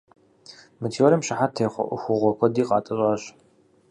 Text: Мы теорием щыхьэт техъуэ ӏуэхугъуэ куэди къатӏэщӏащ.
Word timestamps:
Мы 0.79 0.87
теорием 0.93 1.25
щыхьэт 1.27 1.51
техъуэ 1.55 1.83
ӏуэхугъуэ 1.89 2.31
куэди 2.37 2.63
къатӏэщӏащ. 2.67 3.23